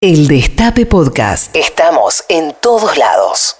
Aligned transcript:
El 0.00 0.28
Destape 0.28 0.86
Podcast. 0.86 1.56
Estamos 1.56 2.24
en 2.28 2.54
todos 2.62 2.96
lados. 2.96 3.56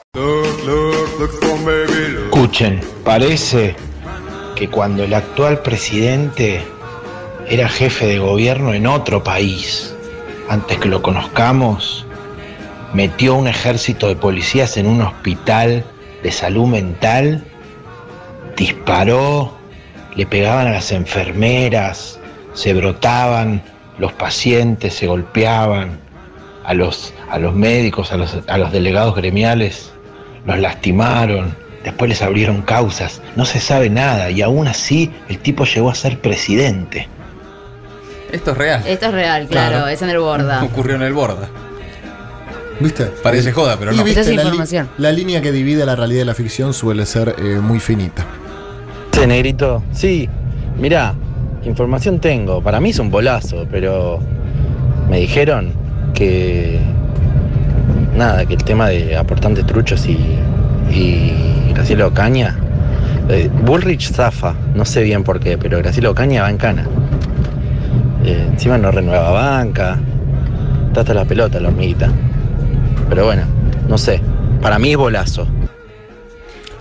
Escuchen, 2.27 2.81
parece 3.03 3.75
que 4.55 4.71
cuando 4.71 5.03
el 5.03 5.15
actual 5.15 5.63
presidente 5.63 6.63
era 7.49 7.69
jefe 7.69 8.07
de 8.07 8.21
gobierno 8.21 8.73
en 8.73 8.87
otro 8.87 9.25
país, 9.25 9.97
antes 10.49 10.79
que 10.79 10.89
lo 10.89 11.03
conozcamos, 11.03 12.07
metió 12.95 13.35
un 13.35 13.49
ejército 13.49 14.07
de 14.07 14.15
policías 14.15 14.77
en 14.77 14.87
un 14.87 15.03
hospital 15.03 15.85
de 16.23 16.31
salud 16.31 16.69
mental, 16.69 17.45
disparó, 18.57 19.59
le 20.15 20.25
pegaban 20.25 20.69
a 20.69 20.75
las 20.75 20.93
enfermeras, 20.93 22.21
se 22.53 22.75
brotaban 22.75 23.61
los 23.99 24.13
pacientes, 24.13 24.95
se 24.95 25.09
golpeaban 25.09 26.07
a 26.69 26.75
los, 26.75 27.15
a 27.31 27.39
los 27.39 27.55
médicos, 27.55 28.13
a 28.13 28.19
los, 28.19 28.37
a 28.47 28.59
los 28.59 28.71
delegados 28.71 29.17
gremiales, 29.17 29.91
los 30.45 30.59
lastimaron, 30.59 31.57
después 31.83 32.11
les 32.11 32.21
abrieron 32.21 32.61
causas, 32.61 33.23
no 33.37 33.47
se 33.47 33.59
sabe 33.59 33.89
nada 33.89 34.31
y 34.31 34.43
aún 34.43 34.69
así 34.69 35.11
el 35.31 35.39
tipo 35.39 35.65
llegó 35.65 35.89
a 35.89 35.95
ser 35.95 36.19
presidente. 36.21 37.09
Esto 38.31 38.51
es 38.51 38.59
real. 38.59 38.83
Esto 38.87 39.07
es 39.07 39.13
real, 39.13 39.47
claro, 39.47 39.77
Claro. 39.77 39.89
es 39.89 40.03
en 40.03 40.11
el 40.11 40.19
borda. 40.19 40.63
Ocurrió 40.63 40.97
en 40.97 41.03
el 41.03 41.15
borda. 41.15 41.49
¿Viste? 42.81 43.07
Parece 43.23 43.51
joda, 43.51 43.79
pero 43.79 43.93
no. 43.93 44.05
viste, 44.05 44.23
la, 44.35 44.43
información. 44.43 44.91
la 44.99 45.11
línea 45.11 45.41
que 45.41 45.53
divide 45.53 45.87
la 45.87 45.97
realidad 45.97 46.21
y 46.21 46.27
la 46.27 46.35
ficción 46.35 46.75
suele 46.75 47.07
ser 47.07 47.35
eh, 47.39 47.61
muy 47.63 47.81
finita. 47.81 48.27
¿Ese 49.11 49.27
negrito? 49.27 49.83
Sí, 49.93 50.29
mirá, 50.79 51.15
información 51.65 52.21
tengo, 52.21 52.63
para 52.63 52.79
mí 52.79 52.91
es 52.91 52.99
un 52.99 53.11
bolazo, 53.11 53.67
pero 53.71 54.21
me 55.09 55.19
dijeron 55.19 55.88
que 56.15 56.81
nada, 58.17 58.45
que 58.47 58.55
el 58.55 58.65
tema 58.65 58.89
de 58.89 59.17
aportantes 59.17 59.67
truchos 59.67 60.07
y, 60.07 60.19
Graciela 61.73 62.07
Ocaña, 62.09 62.57
eh, 63.29 63.49
Bullrich 63.65 64.13
zafa, 64.13 64.55
no 64.75 64.85
sé 64.85 65.03
bien 65.03 65.23
por 65.23 65.39
qué, 65.39 65.57
pero 65.57 65.79
Graciela 65.79 66.11
Ocaña 66.11 66.43
va 66.43 66.51
en 66.51 66.57
cana. 66.57 66.87
Eh, 68.25 68.47
encima 68.51 68.79
no 68.79 68.91
renueva 68.91 69.31
banca, 69.31 69.99
está 70.89 71.01
hasta 71.01 71.15
la 71.15 71.25
pelota 71.25 71.61
la 71.61 71.69
hormiguita. 71.69 72.11
Pero 73.09 73.27
bueno, 73.27 73.43
no 73.89 73.97
sé, 73.97 74.21
para 74.61 74.79
mí 74.79 74.91
es 74.91 74.97
bolazo. 74.97 75.47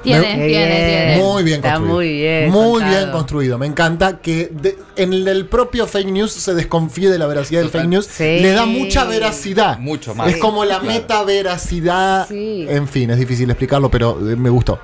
Tiene, 0.07 0.37
Me- 0.37 0.47
tiene, 0.47 0.75
tiene. 0.75 1.17
Muy 1.21 1.43
bien 1.43 1.55
Está 1.57 1.73
construido. 1.75 1.95
muy 1.95 2.09
bien 2.13 2.49
Muy 2.51 2.71
contado. 2.81 2.91
bien 2.97 3.11
construido. 3.11 3.57
Me 3.57 3.65
encanta 3.67 4.17
que 4.19 4.49
de- 4.51 4.77
en 4.95 5.13
el 5.13 5.45
propio 5.47 5.85
fake 5.87 6.07
news 6.07 6.31
se 6.31 6.53
desconfíe 6.53 7.09
de 7.09 7.17
la 7.19 7.27
veracidad 7.27 7.61
del 7.61 7.69
fake 7.69 7.87
news. 7.87 8.05
Sí. 8.05 8.39
Le 8.39 8.51
da 8.51 8.65
mucha 8.65 9.03
veracidad. 9.05 9.77
Mucho 9.79 10.15
más. 10.15 10.29
Es 10.29 10.37
como 10.37 10.63
la 10.65 10.79
Claro. 10.79 10.93
meta 10.93 11.23
veracidad. 11.23 12.27
Sí. 12.27 12.65
En 12.69 12.87
fin, 12.87 13.09
es 13.11 13.17
difícil 13.19 13.49
explicarlo, 13.49 13.89
pero 13.91 14.11
eh, 14.29 14.35
me 14.35 14.49
gustó. 14.49 14.79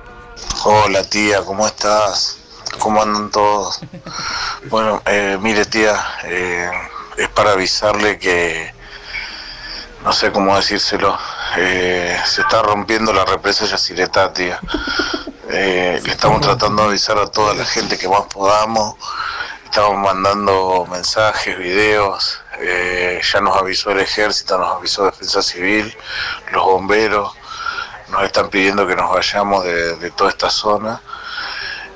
Hola 0.64 1.02
tía, 1.04 1.40
¿cómo 1.42 1.66
estás? 1.66 2.38
¿Cómo 2.78 3.00
andan 3.02 3.30
todos? 3.30 3.80
Bueno, 4.68 5.00
eh, 5.06 5.38
mire 5.40 5.64
tía, 5.64 5.96
eh, 6.24 6.68
es 7.16 7.28
para 7.28 7.52
avisarle 7.52 8.18
que, 8.18 8.72
no 10.04 10.12
sé 10.12 10.32
cómo 10.32 10.56
decírselo, 10.56 11.16
eh, 11.56 12.18
se 12.24 12.40
está 12.40 12.62
rompiendo 12.62 13.12
la 13.12 13.24
represa 13.24 13.64
Yacyretá. 13.64 14.32
Eh, 15.50 16.00
le 16.02 16.10
estamos 16.10 16.40
tratando 16.40 16.82
de 16.82 16.88
avisar 16.88 17.18
a 17.18 17.26
toda 17.26 17.54
la 17.54 17.64
gente 17.64 17.96
que 17.98 18.08
más 18.08 18.22
podamos. 18.22 18.96
Estamos 19.64 19.98
mandando 19.98 20.86
mensajes, 20.90 21.56
videos. 21.58 22.40
eh, 22.60 23.20
ya 23.32 23.40
nos 23.40 23.56
avisó 23.56 23.90
el 23.90 24.00
ejército, 24.00 24.58
nos 24.58 24.76
avisó 24.76 25.04
Defensa 25.06 25.42
Civil, 25.42 25.96
los 26.52 26.62
bomberos 26.62 27.32
nos 28.08 28.22
están 28.24 28.48
pidiendo 28.48 28.86
que 28.86 28.94
nos 28.94 29.12
vayamos 29.12 29.64
de, 29.64 30.10
toda 30.12 30.30
esta 30.30 30.48
zona 30.50 31.00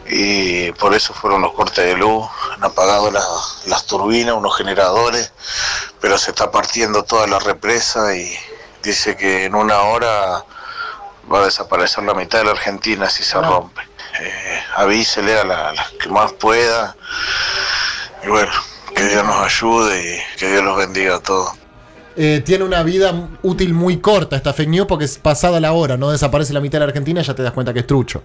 y 0.06 0.72
por 0.72 0.94
eso 0.94 1.14
fueron 1.14 1.42
los 1.42 1.52
cortes 1.52 1.84
de 1.84 1.94
luz, 1.94 2.26
han 2.54 2.64
apagado 2.64 3.10
las 3.12 3.86
turbinas, 3.86 4.34
unos 4.34 4.56
generadores, 4.56 5.32
pero 6.00 6.18
se 6.18 6.30
está 6.30 6.50
partiendo 6.50 7.04
toda 7.04 7.26
la 7.26 7.38
represa 7.38 8.16
y 8.16 8.36
dice 8.88 9.16
que 9.16 9.44
en 9.44 9.54
una 9.54 9.78
hora 9.80 10.44
va 11.30 11.40
a 11.40 11.44
desaparecer 11.44 12.04
la 12.04 12.14
mitad 12.14 12.38
de 12.38 12.44
la 12.46 12.50
Argentina 12.52 13.08
si 13.10 13.22
se 13.22 13.40
rompe. 13.40 13.82
Eh, 14.20 14.60
avísele 14.76 15.38
a 15.38 15.44
la- 15.44 15.72
las 15.72 15.90
que 15.92 16.08
más 16.08 16.32
pueda 16.32 16.96
y 18.24 18.28
bueno, 18.28 18.50
que 18.94 19.04
Dios 19.04 19.24
nos 19.24 19.36
ayude 19.44 20.16
y 20.16 20.38
que 20.38 20.50
Dios 20.50 20.64
los 20.64 20.76
bendiga 20.76 21.16
a 21.16 21.20
todos. 21.20 21.50
Eh, 22.16 22.42
tiene 22.44 22.64
una 22.64 22.82
vida 22.82 23.14
útil 23.42 23.74
muy 23.74 23.98
corta 24.00 24.34
esta 24.36 24.52
fake 24.52 24.68
news 24.70 24.86
porque 24.88 25.04
es 25.04 25.18
pasada 25.18 25.60
la 25.60 25.72
hora, 25.72 25.96
no 25.96 26.10
desaparece 26.10 26.52
la 26.52 26.60
mitad 26.60 26.78
de 26.80 26.86
la 26.86 26.88
Argentina, 26.88 27.22
ya 27.22 27.34
te 27.34 27.42
das 27.42 27.52
cuenta 27.52 27.72
que 27.72 27.80
es 27.80 27.86
trucho. 27.86 28.22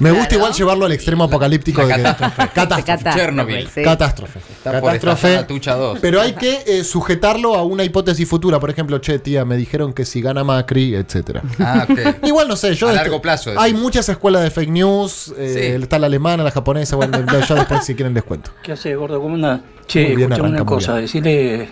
Me 0.00 0.10
gusta 0.10 0.34
igual 0.34 0.52
llevarlo 0.52 0.86
al 0.86 0.92
extremo 0.92 1.24
apocalíptico 1.24 1.82
La 1.82 1.88
de 1.88 1.94
que- 1.94 2.02
catástrofe. 2.02 2.36
catástrofe. 2.54 2.82
Catástrofe, 2.84 3.18
Chernobyl. 3.18 3.68
sí. 3.68 3.82
Catástrofe. 3.82 4.38
Está 4.38 4.80
por 4.80 4.94
estallar 4.94 5.40
la 5.42 5.46
tucha 5.46 5.74
2. 5.74 5.98
Pero 6.00 6.20
hay 6.20 6.32
que 6.32 6.62
eh, 6.66 6.84
sujetarlo 6.84 7.54
a 7.54 7.62
una 7.64 7.84
hipótesis 7.84 8.28
futura. 8.28 8.58
Por 8.58 8.70
ejemplo, 8.70 8.98
che, 8.98 9.18
tía, 9.18 9.44
me 9.44 9.56
dijeron 9.56 9.92
que 9.92 10.04
si 10.04 10.20
gana 10.22 10.42
Macri, 10.42 10.94
etcétera. 10.94 11.42
Ah, 11.58 11.86
ok. 11.88 12.24
Igual 12.26 12.48
no 12.48 12.56
sé, 12.56 12.74
yo. 12.74 12.88
A 12.88 12.90
este- 12.92 13.02
largo 13.04 13.20
plazo, 13.22 13.50
decís. 13.50 13.62
Hay 13.62 13.74
muchas 13.74 14.08
escuelas 14.08 14.42
de 14.42 14.50
fake 14.50 14.70
news. 14.70 15.34
eh, 15.38 15.74
Sí. 15.76 15.82
Está 15.82 15.98
la 15.98 16.06
alemana, 16.06 16.42
la 16.42 16.50
japonesa. 16.50 16.96
Bueno, 16.96 17.18
ya 17.48 17.54
después 17.54 17.84
si 17.84 17.94
quieren 17.94 18.14
les 18.14 18.22
cuento. 18.24 18.50
¿Qué 18.62 18.72
hace, 18.72 18.94
gordo? 18.96 19.20
¿Cómo 19.20 19.34
andás? 19.34 19.60
Che, 19.86 20.12
escuchame 20.14 20.48
una 20.48 20.64
cosa. 20.64 20.94
Decirle, 20.96 21.68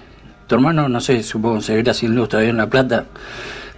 tu 0.47 0.55
hermano, 0.55 0.89
no 0.89 1.01
sé, 1.01 1.23
supongo 1.23 1.57
que 1.59 1.63
seguirá 1.65 1.95
sin 1.95 2.15
luz 2.15 2.29
todavía 2.29 2.51
en 2.51 2.57
La 2.59 2.69
Plata. 2.69 3.07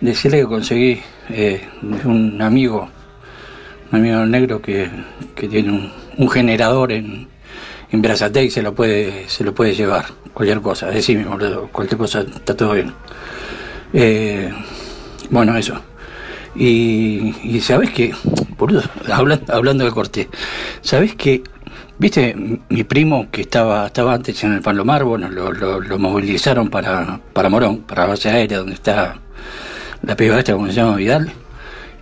Decirle 0.01 0.39
que 0.39 0.45
conseguí 0.47 1.03
eh, 1.29 1.69
un 2.05 2.41
amigo, 2.41 2.89
amigo 3.93 4.25
negro 4.27 4.61
que, 4.63 4.89
que 5.35 5.49
tiene 5.49 5.71
un, 5.71 5.93
un 6.17 6.29
generador 6.29 6.93
en, 6.93 7.29
en 7.91 8.03
Brazate 8.03 8.45
y 8.45 8.51
se 8.51 8.63
lo 8.63 8.75
puede, 8.75 9.29
se 9.29 9.45
lo 9.45 9.55
puede 9.55 9.75
llevar. 9.75 10.07
Cualquier 10.33 10.61
cosa, 10.61 10.87
decime, 10.87 11.25
boludo, 11.25 11.69
cualquier 11.73 11.99
cosa 11.99 12.21
está 12.21 12.57
todo 12.57 12.73
bien. 12.75 12.93
Eh, 13.93 14.53
bueno, 15.31 15.57
eso. 15.57 15.81
Y, 16.55 17.35
y 17.43 17.61
sabes 17.61 17.91
que, 17.91 18.13
boludo, 18.57 18.83
hablando, 19.13 19.53
hablando 19.53 19.85
de 19.85 19.91
corte, 19.91 20.29
sabes 20.83 21.15
que, 21.15 21.43
viste, 21.99 22.35
mi 22.69 22.85
primo 22.85 23.29
que 23.31 23.43
estaba, 23.43 23.87
estaba 23.87 24.15
antes 24.15 24.43
en 24.45 24.53
el 24.53 24.61
Palomar, 24.61 25.05
bueno, 25.05 25.29
lo, 25.29 25.53
lo, 25.53 25.99
movilizaron 25.99 26.69
para, 26.71 27.21
para 27.33 27.49
Morón, 27.49 27.79
para 27.79 28.03
la 28.03 28.09
base 28.11 28.31
aérea, 28.31 28.59
donde 28.59 28.75
está 28.75 29.17
la 30.03 30.17
piba 30.17 30.39
esta, 30.39 30.53
como 30.53 30.67
se 30.67 30.75
llama 30.75 30.97
Vidal. 30.97 31.33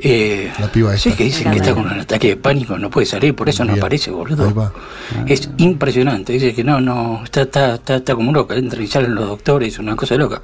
Eh, 0.00 0.52
La 0.60 0.70
piba 0.70 0.96
sí, 0.96 1.08
esta. 1.08 1.18
que 1.18 1.24
dicen 1.24 1.50
que 1.50 1.56
está 1.58 1.74
con 1.74 1.84
un 1.86 1.98
ataque 2.00 2.28
de 2.28 2.36
pánico, 2.36 2.78
no 2.78 2.88
puede 2.88 3.06
salir, 3.06 3.34
por 3.34 3.48
eso 3.48 3.64
no 3.64 3.72
aparece, 3.74 4.10
boludo. 4.10 4.46
Ahí 4.46 4.52
va. 4.52 4.72
Es 5.26 5.50
impresionante, 5.56 6.32
dice 6.34 6.54
que 6.54 6.62
no, 6.62 6.80
no, 6.80 7.22
está, 7.24 7.42
está, 7.42 7.74
está, 7.74 7.96
está 7.96 8.14
como 8.14 8.32
loca, 8.32 8.54
entra 8.54 8.80
y 8.82 8.86
salen 8.86 9.14
los 9.14 9.26
doctores, 9.28 9.78
una 9.78 9.96
cosa 9.96 10.14
loca. 10.16 10.40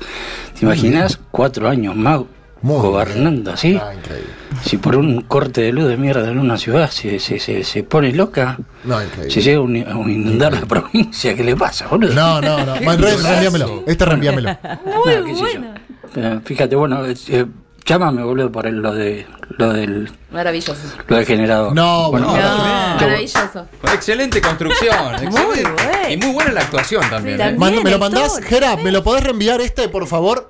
¿Te 0.58 0.64
imaginas 0.64 1.20
cuatro 1.30 1.68
años 1.68 1.94
más 1.94 2.20
Muy 2.62 2.80
gobernando 2.80 3.52
así? 3.52 3.78
Ah, 3.80 3.94
increíble. 3.94 4.30
Si 4.64 4.76
por 4.78 4.96
un 4.96 5.20
corte 5.22 5.60
de 5.62 5.72
luz 5.72 5.86
de 5.88 5.96
mierda 5.98 6.30
en 6.30 6.38
una 6.38 6.56
ciudad 6.56 6.90
se, 6.90 7.18
se, 7.18 7.38
se, 7.38 7.62
se 7.62 7.82
pone 7.84 8.10
loca, 8.12 8.58
No, 8.84 9.02
increíble. 9.02 9.30
se 9.30 9.40
llega 9.42 9.58
a 9.58 9.62
un- 9.62 9.76
a 9.76 10.10
inundar 10.10 10.52
la 10.52 10.62
provincia, 10.62 11.34
¿qué 11.34 11.44
le 11.44 11.54
pasa, 11.54 11.86
boludo? 11.88 12.12
No, 12.14 12.40
no, 12.40 12.64
no. 12.64 12.74
Bueno, 12.82 13.02
re- 13.06 13.16
reenvíamelo. 13.18 13.84
Este 13.86 14.04
reenvíamelo. 14.04 14.56
Muy 15.04 15.32
bueno. 15.32 16.40
Fíjate, 16.44 16.76
bueno, 16.76 17.04
eh, 17.06 17.14
eh, 17.28 17.44
llámame, 17.84 18.22
boludo, 18.22 18.50
por 18.50 18.66
el- 18.66 18.78
lo 18.80 18.92
de 18.94 19.26
lo 19.58 19.72
del 19.72 20.10
Maravilloso. 20.30 20.74
lo 21.06 21.16
del 21.16 21.26
generador. 21.26 21.74
No, 21.74 22.10
bueno. 22.10 22.26
No, 22.28 22.32
tremendo. 22.32 22.56
maravilloso. 23.00 23.66
Excelente 23.92 24.40
construcción. 24.40 25.14
excelente. 25.22 25.62
bueno. 25.70 26.08
Y 26.10 26.16
muy 26.16 26.32
buena 26.32 26.52
la 26.52 26.60
actuación 26.62 27.02
también. 27.10 27.36
Sí, 27.38 27.42
¿eh? 27.44 27.54
Mando- 27.58 27.82
¿Me 27.82 27.90
lo 27.90 27.98
mandás? 27.98 28.34
tono. 28.34 28.46
Gera, 28.46 28.76
¿me 28.76 28.90
lo 28.90 29.02
podés 29.04 29.22
reenviar 29.24 29.60
este, 29.60 29.88
por 29.88 30.06
favor? 30.06 30.48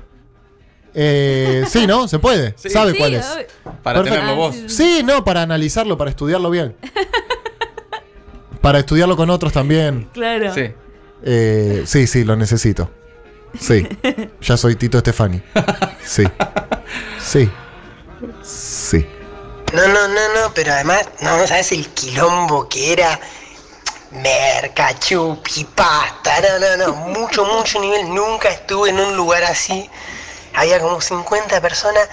Eh, 0.95 1.65
sí, 1.69 1.87
¿no? 1.89 2.07
¿Se 2.07 2.19
puede? 2.21 2.55
Sí. 2.57 2.71
¿Sabe 2.71 2.93
Sí, 2.93 2.99
cuál 2.99 3.15
es? 3.15 3.27
Para 3.83 4.01
Perfecto. 4.03 4.21
tenerlo 4.21 4.37
vos. 4.37 4.57
Sí, 4.69 5.03
no, 5.05 5.25
para 5.25 5.43
analizarlo, 5.43 5.99
para 5.99 6.11
estudiarlo 6.11 6.51
bien. 6.51 6.77
Para 8.61 8.79
estudiarlo 8.79 9.15
con 9.17 9.29
otros 9.29 9.53
también. 9.53 10.09
Claro. 10.15 10.55
Sí. 10.55 10.71
Eh, 11.23 11.83
sí, 11.85 12.07
sí, 12.07 12.25
lo 12.25 12.35
necesito. 12.37 12.91
Sí. 13.59 13.87
Ya 14.41 14.57
soy 14.57 14.77
Tito 14.77 14.97
Estefani. 14.99 15.43
Sí. 16.05 16.25
Sí. 17.25 17.51
Sí. 18.43 19.07
No, 19.73 19.89
no, 19.89 20.09
no, 20.09 20.29
no, 20.35 20.55
pero 20.55 20.73
además, 20.73 21.09
no, 21.21 21.47
¿sabes 21.47 21.73
el 21.73 21.89
quilombo 21.91 22.69
que 22.69 22.93
era? 22.93 23.19
Merca, 24.11 24.97
chupi, 24.99 25.65
pasta, 25.65 26.41
no, 26.41 26.59
no, 26.59 26.87
no, 26.87 26.95
mucho, 26.95 27.45
mucho 27.45 27.81
nivel. 27.81 28.15
Nunca 28.15 28.51
estuve 28.51 28.91
en 28.91 29.01
un 29.01 29.17
lugar 29.17 29.43
así. 29.43 29.91
Había 30.55 30.79
como 30.81 31.01
50 31.01 31.61
personas 31.61 32.09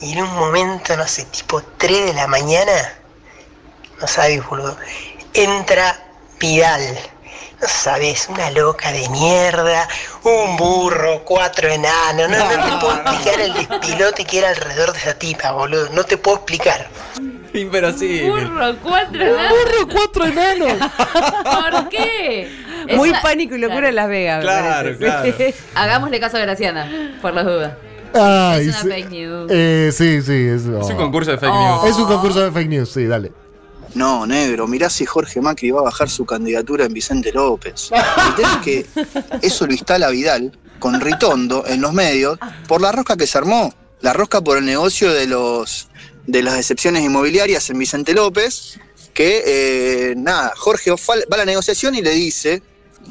y 0.00 0.12
en 0.12 0.22
un 0.22 0.34
momento, 0.34 0.96
no 0.96 1.06
sé, 1.06 1.24
tipo 1.26 1.62
3 1.62 2.06
de 2.06 2.14
la 2.14 2.26
mañana, 2.26 2.72
no 4.00 4.06
sabes, 4.06 4.44
boludo, 4.46 4.76
entra 5.34 5.98
Vidal. 6.38 6.98
Sabes, 7.66 8.28
una 8.28 8.50
loca 8.50 8.90
de 8.92 9.08
mierda, 9.10 9.86
un 10.24 10.56
burro, 10.56 11.22
cuatro 11.24 11.68
enanos. 11.68 12.28
No, 12.28 12.38
no 12.38 12.48
te 12.48 12.78
puedo 12.80 12.94
explicar 12.94 13.40
el 13.40 13.54
despilote 13.54 14.24
que 14.24 14.38
era 14.38 14.48
alrededor 14.50 14.92
de 14.92 14.98
esa 14.98 15.14
tipa, 15.14 15.52
boludo. 15.52 15.88
No 15.92 16.02
te 16.04 16.16
puedo 16.16 16.38
explicar. 16.38 16.88
Inverosímil. 17.54 18.30
Burro, 18.30 18.76
cuatro 18.82 19.22
enanos. 19.22 19.50
¡Burro, 19.50 19.88
cuatro 19.92 20.24
enanos! 20.24 20.72
¿Por 21.44 21.88
qué? 21.90 22.50
Muy 22.96 23.10
Esa- 23.10 23.22
pánico 23.22 23.54
y 23.54 23.58
locura 23.58 23.90
en 23.90 23.94
Las 23.94 24.08
Vegas. 24.08 24.38
me 24.38 24.42
Claro, 24.42 24.98
parece. 24.98 24.98
claro. 24.98 25.54
Hagámosle 25.74 26.18
caso 26.20 26.36
a 26.38 26.40
Graciana, 26.40 27.18
por 27.22 27.32
las 27.34 27.44
dudas. 27.44 27.72
Ay, 28.14 28.68
Es 28.68 28.68
una 28.68 28.80
sí. 28.82 28.88
fake 28.88 29.10
news. 29.10 29.50
Eh, 29.50 29.90
sí, 29.92 30.20
sí. 30.22 30.32
Es, 30.48 30.62
Es 30.62 30.90
un 30.90 30.96
concurso 30.96 31.30
de 31.30 31.38
fake 31.38 31.52
Oh. 31.54 31.82
news. 31.82 31.90
Es 31.92 31.96
un 31.96 32.06
concurso 32.08 32.40
de 32.40 32.50
fake 32.50 32.68
news, 32.68 32.90
sí, 32.90 33.06
dale. 33.06 33.32
No, 33.94 34.26
negro, 34.26 34.66
mirá 34.66 34.88
si 34.88 35.04
Jorge 35.04 35.40
Macri 35.40 35.70
va 35.70 35.80
a 35.80 35.84
bajar 35.84 36.08
su 36.08 36.24
candidatura 36.24 36.86
en 36.86 36.92
Vicente 36.94 37.32
López. 37.32 37.90
El 37.92 38.44
es 38.44 38.56
que 38.64 38.86
eso 39.42 39.66
lo 39.66 39.72
instala 39.72 40.08
Vidal 40.08 40.58
con 40.78 41.00
Ritondo 41.00 41.64
en 41.66 41.80
los 41.80 41.92
medios 41.92 42.38
por 42.66 42.80
la 42.80 42.92
rosca 42.92 43.16
que 43.16 43.26
se 43.26 43.38
armó. 43.38 43.72
La 44.00 44.12
rosca 44.12 44.40
por 44.40 44.58
el 44.58 44.64
negocio 44.64 45.12
de 45.12 45.26
los 45.26 45.88
de 46.26 46.42
las 46.42 46.56
excepciones 46.56 47.02
inmobiliarias 47.02 47.68
en 47.70 47.78
Vicente 47.78 48.14
López, 48.14 48.78
que 49.12 49.42
eh, 49.44 50.14
nada, 50.16 50.52
Jorge 50.56 50.90
va 50.90 50.96
a 51.30 51.36
la 51.36 51.44
negociación 51.44 51.94
y 51.94 52.02
le 52.02 52.10
dice, 52.10 52.62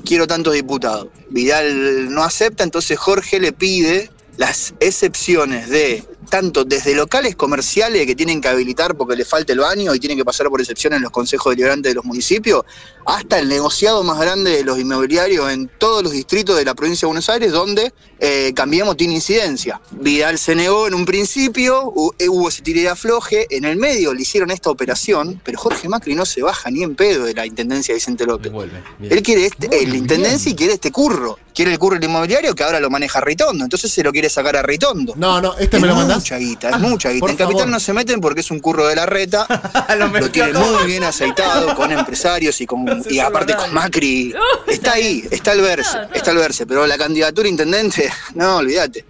quiero 0.06 0.28
tantos 0.28 0.54
diputados. 0.54 1.08
Vidal 1.30 2.14
no 2.14 2.24
acepta, 2.24 2.64
entonces 2.64 2.98
Jorge 2.98 3.40
le 3.40 3.52
pide 3.52 4.10
las 4.38 4.74
excepciones 4.80 5.70
de 5.70 6.04
tanto 6.32 6.64
desde 6.64 6.96
locales 6.96 7.36
comerciales 7.36 8.08
que 8.08 8.16
tienen 8.16 8.40
que 8.40 8.48
habilitar 8.48 8.96
porque 8.96 9.18
le 9.18 9.26
falta 9.26 9.52
el 9.52 9.60
baño 9.60 9.94
y 9.94 10.00
tienen 10.00 10.18
que 10.18 10.24
pasar 10.24 10.48
por 10.50 10.62
excepción 10.62 10.94
en 10.94 11.02
los 11.02 11.12
consejos 11.12 11.52
deliberantes 11.52 11.92
de 11.92 11.96
los 11.96 12.06
municipios, 12.06 12.64
hasta 13.06 13.38
el 13.38 13.50
negociado 13.50 14.02
más 14.04 14.18
grande 14.18 14.52
de 14.52 14.64
los 14.64 14.80
inmobiliarios 14.80 15.52
en 15.52 15.70
todos 15.78 16.02
los 16.02 16.14
distritos 16.14 16.56
de 16.56 16.64
la 16.64 16.74
provincia 16.74 17.06
de 17.06 17.08
Buenos 17.08 17.30
Aires, 17.30 17.52
donde 17.52 17.94
eh, 18.20 18.54
Cambiemos 18.56 18.96
tiene 18.96 19.16
incidencia. 19.16 19.82
Vidal 19.92 20.38
se 20.38 20.56
negó 20.56 20.88
en 20.88 20.94
un 20.94 21.04
principio, 21.04 21.92
eh, 22.18 22.30
hubo 22.30 22.48
ese 22.48 22.62
tire 22.62 22.82
de 22.82 22.90
afloje, 22.90 23.48
en 23.50 23.66
el 23.66 23.76
medio 23.76 24.14
le 24.14 24.22
hicieron 24.22 24.52
esta 24.52 24.70
operación, 24.70 25.42
pero 25.44 25.60
Jorge 25.60 25.90
Macri 25.90 26.16
no 26.16 26.26
se 26.26 26.42
baja 26.42 26.72
ni 26.72 26.82
en 26.84 26.96
pedo 26.96 27.26
de 27.26 27.34
la 27.34 27.46
intendencia 27.46 27.94
de 27.94 27.98
Vicente 27.98 28.26
López. 28.26 28.54
Vuelve. 28.54 28.82
Él 29.02 29.22
quiere 29.22 29.48
este, 29.48 29.68
eh, 29.68 29.86
la 29.86 29.98
intendencia 29.98 30.50
y 30.50 30.56
quiere 30.56 30.74
este 30.76 30.92
curro. 30.92 31.38
Quiere 31.54 31.72
el 31.72 31.80
curro 31.80 31.96
del 31.96 32.06
inmobiliario 32.06 32.56
que 32.56 32.64
ahora 32.64 32.80
lo 32.80 32.90
maneja 32.90 33.20
Ritondo. 33.20 33.64
Entonces 33.66 33.92
se 33.92 34.04
lo 34.04 34.12
quiere 34.12 34.30
sacar 34.30 34.56
a 34.56 34.62
Ritondo. 34.62 35.14
No, 35.18 35.42
no, 35.42 35.54
este 35.58 35.78
es 35.78 35.82
me 35.82 35.88
lo 35.88 35.96
mandás. 35.96 36.20
mucha 36.20 36.38
guita, 36.38 36.70
es 36.70 36.80
mucha 36.80 37.10
guita. 37.10 37.26
En 37.26 37.36
Capital 37.38 37.54
favor. 37.64 37.68
no 37.68 37.80
se 37.80 37.94
meten 37.94 38.22
porque 38.22 38.40
es 38.40 38.52
un 38.52 38.60
curro 38.60 38.88
de 38.88 38.96
la 38.96 39.06
reta. 39.06 39.46
Lo 39.98 40.08
lo 40.08 40.32
tiene 40.32 40.54
muy 40.54 40.86
bien 40.86 41.04
aceitado 41.04 41.76
con 41.76 41.92
empresarios 41.92 42.60
y 42.62 42.66
con 42.66 43.04
y 43.10 43.20
aparte 43.20 43.56
con 43.56 43.74
Macri. 43.74 44.34
Está 44.68 44.94
ahí, 44.94 45.28
está 45.30 45.52
el 45.52 45.62
verse, 45.62 45.98
está 46.14 46.32
el 46.32 46.38
verse. 46.38 46.66
Pero 46.66 46.88
la 46.88 46.98
candidatura 46.98 47.48
a 47.48 47.52
intendente, 47.52 48.12
no, 48.36 48.58
olvídate. 48.58 49.06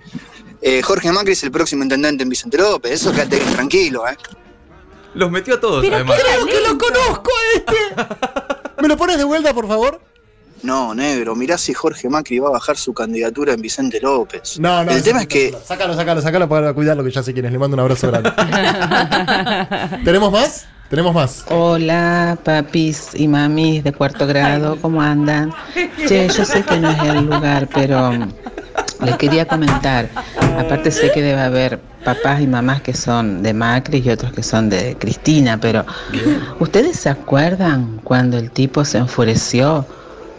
Eh, 0.62 0.82
Jorge 0.82 1.12
Macri 1.12 1.34
es 1.34 1.44
el 1.44 1.52
próximo 1.52 1.84
intendente 1.84 2.24
en 2.24 2.30
Vicente 2.30 2.58
López. 2.58 2.94
Eso 2.94 3.12
quédate 3.12 3.38
tranquilo, 3.40 4.08
¿eh? 4.08 4.18
Los 5.14 5.30
metió 5.30 5.56
a 5.56 5.60
todos, 5.60 5.84
Pero 5.84 5.96
además. 5.96 6.20
creo 6.20 6.46
que 6.46 6.62
lo 6.62 6.78
conozco 6.78 7.30
a 7.30 7.58
este. 7.58 7.76
¿Me 8.82 8.88
lo 8.88 8.98
pones 8.98 9.18
de 9.18 9.24
vuelta, 9.24 9.54
por 9.54 9.68
favor? 9.68 10.02
No, 10.63 10.94
negro, 10.94 11.36
mirá 11.36 11.58
si 11.58 11.74
Jorge 11.74 12.08
Macri 12.10 12.40
va 12.40 12.50
a 12.50 12.52
bajar 12.52 12.78
su 12.78 12.94
candidatura 12.94 13.54
en 13.54 13.62
Vicente 13.62 14.00
López. 14.00 14.60
No, 14.60 14.84
no. 14.84 14.92
El 14.92 15.02
tema 15.02 15.22
es 15.22 15.28
que 15.28 15.56
Sácalo, 15.66 15.96
sácalo, 15.96 16.22
sácalo 16.22 16.48
para 16.48 16.74
cuidarlo, 16.74 17.04
que 17.04 17.12
ya 17.12 17.24
sé 17.24 17.34
quién 17.34 17.46
es. 17.46 17.52
Le 17.52 17.60
mando 17.60 17.75
un 17.75 17.80
abrazo 17.80 18.08
grande. 18.08 18.31
¿Tenemos 20.06 20.31
más? 20.31 20.68
Tenemos 20.90 21.16
más. 21.16 21.46
Hola, 21.50 22.38
papis 22.44 23.12
y 23.13 23.28
mamis 23.28 23.84
de 23.84 23.94
cuarto 23.94 24.28
grado, 24.28 24.78
¿cómo 24.81 25.02
andan? 25.02 25.54
Che, 26.06 26.28
yo 26.28 26.44
sé 26.44 26.64
que 26.64 26.78
no 26.78 26.90
es 26.90 27.02
el 27.04 27.25
lugar, 27.25 27.69
pero 27.74 28.12
mm, 28.12 28.28
les 29.06 29.16
quería 29.16 29.48
comentar. 29.48 30.10
Aparte 30.60 30.92
sé 30.92 31.12
que 31.12 31.22
debe 31.22 31.40
haber 31.40 31.80
papás 32.04 32.42
y 32.42 32.48
mamás 32.48 32.81
que 32.81 32.94
son 32.94 33.42
de 33.42 33.54
Macri 33.54 34.02
y 34.06 34.10
otros 34.10 34.34
que 34.34 34.44
son 34.44 34.69
de 34.69 34.98
Cristina, 35.00 35.57
pero 35.60 35.86
¿ustedes 36.60 37.00
se 37.00 37.10
acuerdan 37.10 38.02
cuando 38.04 38.38
el 38.38 38.52
tipo 38.52 38.84
se 38.84 38.98
enfureció 38.98 39.86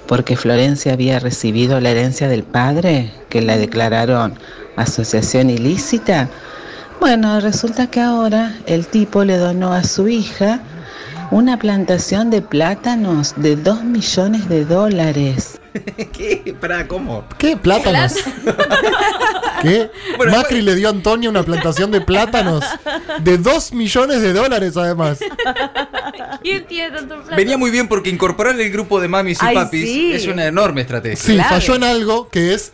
porque 0.07 0.37
Florencia 0.37 0.93
había 0.93 1.19
recibido 1.19 1.81
la 1.81 1.91
herencia 1.91 2.29
del 2.29 2.43
padre, 2.43 3.13
que 3.29 3.43
la 3.43 3.57
declararon 3.57 4.35
asociación 4.77 5.51
ilícita? 5.51 6.29
Bueno, 7.01 7.41
resulta 7.41 7.89
que 7.89 8.01
ahora 8.01 8.55
el 8.67 8.87
tipo 8.87 9.25
le 9.25 9.37
donó 9.37 9.73
a 9.73 9.85
su 9.85 10.09
hija 10.09 10.61
una 11.31 11.59
plantación 11.59 12.31
de 12.31 12.43
plátanos 12.43 13.35
de 13.37 13.57
2 13.57 13.85
millones 13.85 14.49
de 14.49 14.65
dólares. 14.65 15.62
¿Qué? 16.13 16.55
Pará, 16.61 16.87
¿cómo? 16.87 17.25
¿Qué? 17.39 17.57
¿Plátanos? 17.57 18.15
¿Qué? 19.63 19.91
Bueno, 20.17 20.37
Macri 20.37 20.61
le 20.61 20.75
dio 20.75 20.89
a 20.89 20.91
Antonio 20.91 21.31
una 21.31 21.43
plantación 21.43 21.91
de 21.91 22.01
plátanos 22.01 22.65
de 23.21 23.39
2 23.39 23.73
millones 23.73 24.21
de 24.21 24.33
dólares, 24.33 24.77
además. 24.77 25.21
¿Quién 26.43 26.67
tiene 26.67 26.97
tanto 26.97 27.17
plata? 27.21 27.37
Venía 27.37 27.57
muy 27.57 27.71
bien 27.71 27.89
porque 27.89 28.11
incorporar 28.11 28.61
el 28.61 28.71
grupo 28.71 29.01
de 29.01 29.09
mamis 29.09 29.41
y 29.43 29.47
Ay, 29.47 29.55
papis 29.55 29.85
sí. 29.85 30.13
es 30.13 30.27
una 30.27 30.47
enorme 30.47 30.83
estrategia. 30.83 31.17
Sí, 31.17 31.39
falló 31.39 31.77
en 31.77 31.85
algo 31.85 32.29
que 32.29 32.55
es 32.55 32.73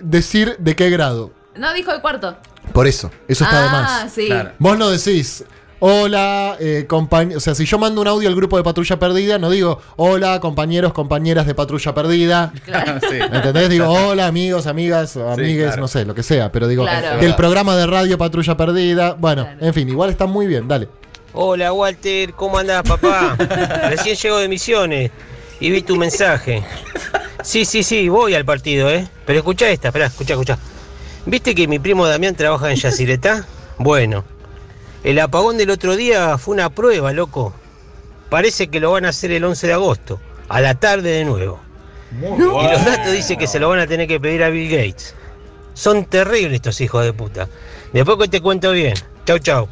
decir 0.00 0.56
de 0.58 0.74
qué 0.74 0.90
grado. 0.90 1.32
No, 1.56 1.72
dijo 1.72 1.92
de 1.92 2.00
cuarto. 2.00 2.36
Por 2.72 2.86
eso, 2.86 3.10
eso 3.28 3.44
está 3.44 3.60
de 3.60 3.68
ah, 3.68 3.72
más. 3.72 4.12
sí. 4.12 4.26
Claro. 4.26 4.52
Vos 4.58 4.78
no 4.78 4.90
decís, 4.90 5.44
hola, 5.80 6.56
eh, 6.60 6.86
compañ- 6.88 7.34
o 7.36 7.40
sea, 7.40 7.54
si 7.54 7.64
yo 7.64 7.78
mando 7.78 8.00
un 8.00 8.08
audio 8.08 8.28
al 8.28 8.34
grupo 8.36 8.56
de 8.56 8.62
Patrulla 8.62 8.98
Perdida, 8.98 9.38
no 9.38 9.50
digo, 9.50 9.80
hola, 9.96 10.38
compañeros, 10.40 10.92
compañeras 10.92 11.46
de 11.46 11.54
Patrulla 11.54 11.94
Perdida. 11.94 12.52
Sí. 13.10 13.16
¿Me 13.30 13.38
entendés? 13.38 13.68
Digo, 13.70 13.88
hola, 13.88 14.26
amigos, 14.26 14.66
amigas, 14.66 15.16
o 15.16 15.28
amigues, 15.30 15.66
claro. 15.68 15.82
no 15.82 15.88
sé, 15.88 16.04
lo 16.04 16.14
que 16.14 16.22
sea, 16.22 16.52
pero 16.52 16.68
digo, 16.68 16.84
Claro. 16.84 17.20
del 17.20 17.34
programa 17.34 17.74
de 17.76 17.86
radio 17.86 18.16
Patrulla 18.18 18.56
Perdida. 18.56 19.14
Bueno, 19.18 19.48
en 19.60 19.72
fin, 19.74 19.88
igual 19.88 20.10
está 20.10 20.26
muy 20.26 20.46
bien, 20.46 20.68
dale. 20.68 20.88
Hola 21.32 21.72
Walter, 21.72 22.32
¿cómo 22.34 22.58
andás 22.58 22.82
papá? 22.82 23.36
Recién 23.88 24.16
llego 24.16 24.38
de 24.38 24.48
misiones 24.48 25.10
y 25.60 25.70
vi 25.70 25.82
tu 25.82 25.96
mensaje. 25.96 26.62
Sí, 27.42 27.64
sí, 27.64 27.82
sí, 27.82 28.08
voy 28.08 28.34
al 28.34 28.44
partido, 28.44 28.90
¿eh? 28.90 29.08
Pero 29.24 29.38
escucha 29.38 29.68
esta, 29.70 29.88
espera, 29.88 30.06
escucha, 30.06 30.34
escucha. 30.34 30.58
¿Viste 31.26 31.54
que 31.54 31.66
mi 31.68 31.78
primo 31.78 32.06
Damián 32.06 32.34
trabaja 32.34 32.70
en 32.70 32.76
Yacyretá? 32.76 33.46
Bueno, 33.78 34.24
el 35.04 35.18
apagón 35.18 35.56
del 35.56 35.70
otro 35.70 35.96
día 35.96 36.36
fue 36.38 36.54
una 36.54 36.70
prueba, 36.70 37.12
loco. 37.12 37.54
Parece 38.28 38.68
que 38.68 38.80
lo 38.80 38.92
van 38.92 39.04
a 39.06 39.08
hacer 39.10 39.32
el 39.32 39.44
11 39.44 39.66
de 39.66 39.72
agosto, 39.72 40.20
a 40.48 40.60
la 40.60 40.74
tarde 40.74 41.10
de 41.10 41.24
nuevo. 41.24 41.60
Y 42.12 42.72
los 42.72 42.84
datos 42.84 43.12
dicen 43.12 43.38
que 43.38 43.46
se 43.46 43.58
lo 43.58 43.68
van 43.68 43.80
a 43.80 43.86
tener 43.86 44.06
que 44.08 44.20
pedir 44.20 44.42
a 44.42 44.50
Bill 44.50 44.70
Gates. 44.70 45.14
Son 45.74 46.04
terribles 46.04 46.54
estos 46.54 46.80
hijos 46.80 47.04
de 47.04 47.12
puta. 47.12 47.48
Después 47.92 48.18
que 48.18 48.28
te 48.28 48.40
cuento 48.40 48.72
bien. 48.72 48.94
Chau, 49.24 49.38
chau. 49.38 49.68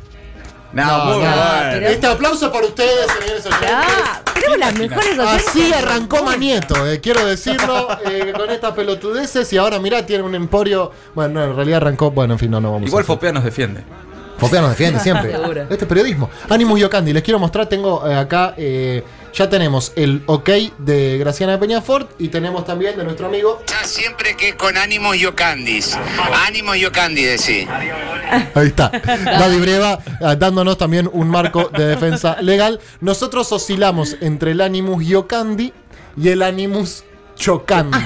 No, 0.72 0.86
No, 0.86 1.04
muy 1.04 1.12
no, 1.14 1.18
bueno. 1.20 1.86
Este 1.86 2.06
aplauso 2.06 2.52
para 2.52 2.66
ustedes, 2.66 3.06
señores 3.18 3.46
oyentes. 3.46 3.70
Ah, 3.72 4.20
tenemos 4.34 4.58
las 4.58 4.74
mejores 4.78 5.18
Así 5.18 5.72
arrancó 5.72 6.22
Manieto, 6.22 6.86
eh, 6.86 7.00
quiero 7.00 7.24
decirlo, 7.26 7.88
eh, 8.04 8.32
con 8.36 8.50
estas 8.50 8.72
pelotudeces 8.74 9.50
y 9.52 9.56
ahora 9.56 9.78
mirá, 9.78 10.04
tiene 10.04 10.22
un 10.24 10.34
emporio. 10.34 10.92
Bueno, 11.14 11.40
no, 11.40 11.44
en 11.44 11.56
realidad 11.56 11.78
arrancó, 11.78 12.10
bueno, 12.10 12.34
en 12.34 12.38
fin, 12.38 12.50
no, 12.50 12.60
no 12.60 12.72
vamos 12.72 12.88
Igual 12.88 13.02
a... 13.02 13.06
Fopea 13.06 13.32
nos 13.32 13.44
defiende. 13.44 13.82
Fopea 14.38 14.60
nos 14.60 14.70
defiende 14.70 15.00
siempre. 15.00 15.34
Este 15.70 15.84
es 15.84 15.88
periodismo. 15.88 16.30
Animus 16.48 16.80
Yocandi, 16.80 17.12
les 17.12 17.22
quiero 17.22 17.38
mostrar, 17.38 17.66
tengo 17.66 18.08
eh, 18.08 18.14
acá, 18.14 18.54
eh, 18.56 19.02
ya 19.34 19.48
tenemos 19.48 19.92
el 19.96 20.22
ok 20.26 20.50
de 20.78 21.18
Graciana 21.18 21.58
Peñafort 21.60 22.10
y 22.18 22.28
tenemos 22.28 22.64
también 22.64 22.96
de 22.96 23.04
nuestro 23.04 23.26
amigo. 23.26 23.62
Siempre 23.84 24.36
que 24.36 24.56
con 24.56 24.76
ánimos 24.76 25.18
yocandis. 25.18 25.96
Ánimos 26.46 26.78
yocandis, 26.78 27.40
sí. 27.40 27.66
Ahí 28.54 28.66
está. 28.68 28.90
Daddy 28.90 29.58
Breva 29.58 29.98
ah, 30.20 30.34
dándonos 30.34 30.78
también 30.78 31.08
un 31.12 31.28
marco 31.28 31.70
de 31.76 31.86
defensa 31.86 32.40
legal. 32.42 32.80
Nosotros 33.00 33.50
oscilamos 33.52 34.16
entre 34.20 34.52
el 34.52 34.60
Animus 34.60 35.06
Yocandi 35.06 35.72
y 36.16 36.28
el 36.28 36.42
Animus 36.42 37.04
Chocandi. 37.38 37.98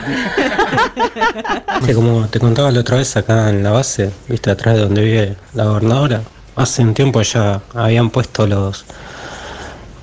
Sí, 1.84 1.94
como 1.94 2.28
te 2.28 2.38
contaba 2.38 2.70
la 2.70 2.80
otra 2.80 2.98
vez 2.98 3.16
acá 3.16 3.50
en 3.50 3.62
la 3.62 3.70
base, 3.70 4.12
viste, 4.28 4.50
atrás 4.50 4.76
de 4.76 4.82
donde 4.82 5.02
vive 5.02 5.36
la 5.54 5.64
gobernadora, 5.64 6.22
hace 6.54 6.82
un 6.82 6.94
tiempo 6.94 7.22
ya 7.22 7.60
habían 7.74 8.10
puesto 8.10 8.46
los 8.46 8.84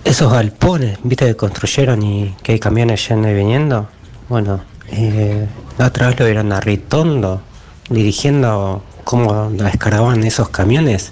esos 0.04 0.32
galpones, 0.32 0.98
viste, 1.04 1.26
que 1.28 1.36
construyeron 1.36 2.02
y 2.02 2.36
que 2.42 2.54
hay 2.54 2.60
camiones 2.60 3.08
yendo 3.08 3.30
y 3.30 3.34
viniendo. 3.34 3.88
Bueno, 4.28 4.62
eh, 4.92 5.48
la 5.78 5.88
otra 5.88 6.08
vez 6.08 6.20
lo 6.20 6.26
vieron 6.26 6.52
a 6.52 6.60
Ritondo 6.60 7.42
dirigiendo 7.90 8.84
cómo 9.04 9.50
descargaban 9.52 10.24
esos 10.24 10.50
camiones 10.50 11.12